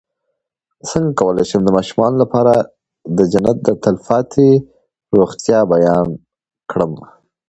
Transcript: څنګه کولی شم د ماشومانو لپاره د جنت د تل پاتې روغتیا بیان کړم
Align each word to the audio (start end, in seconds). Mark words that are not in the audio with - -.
څنګه 0.89 1.13
کولی 1.19 1.43
شم 1.49 1.61
د 1.65 1.69
ماشومانو 1.77 2.21
لپاره 2.23 2.53
د 3.17 3.19
جنت 3.31 3.57
د 3.63 3.69
تل 3.83 3.95
پاتې 4.07 4.47
روغتیا 5.17 5.59
بیان 5.73 6.07
کړم 6.71 6.91